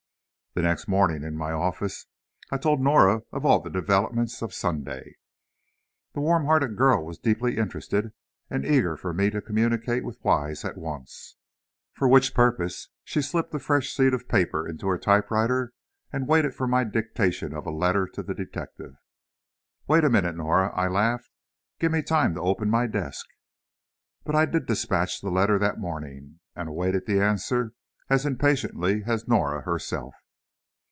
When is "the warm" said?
6.13-6.43